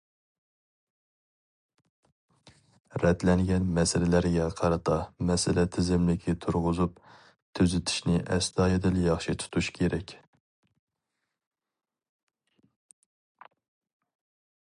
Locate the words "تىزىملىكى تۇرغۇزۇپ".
5.75-6.97